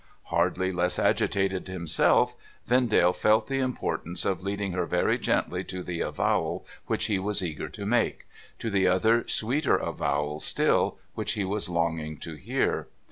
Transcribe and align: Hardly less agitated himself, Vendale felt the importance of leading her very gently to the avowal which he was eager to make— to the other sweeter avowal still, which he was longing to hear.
Hardly 0.33 0.71
less 0.71 0.97
agitated 0.97 1.67
himself, 1.67 2.35
Vendale 2.65 3.13
felt 3.13 3.45
the 3.45 3.59
importance 3.59 4.25
of 4.25 4.41
leading 4.41 4.71
her 4.71 4.87
very 4.87 5.19
gently 5.19 5.63
to 5.65 5.83
the 5.83 6.01
avowal 6.01 6.65
which 6.87 7.05
he 7.05 7.19
was 7.19 7.43
eager 7.43 7.69
to 7.69 7.85
make— 7.85 8.25
to 8.57 8.71
the 8.71 8.87
other 8.87 9.27
sweeter 9.27 9.75
avowal 9.77 10.39
still, 10.39 10.97
which 11.13 11.33
he 11.33 11.45
was 11.45 11.69
longing 11.69 12.17
to 12.17 12.33
hear. 12.33 12.87